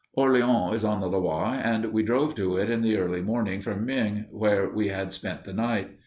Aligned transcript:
Orleans 0.15 0.73
is 0.73 0.83
on 0.83 0.99
the 0.99 1.05
Loire, 1.05 1.61
and 1.63 1.93
we 1.93 2.01
drove 2.01 2.33
to 2.33 2.57
it 2.57 2.71
in 2.71 2.81
the 2.81 2.97
early 2.97 3.21
morning 3.21 3.61
from 3.61 3.85
Meung, 3.85 4.25
where 4.31 4.67
we 4.67 4.87
had 4.87 5.13
spent 5.13 5.43
the 5.43 5.53
night. 5.53 5.91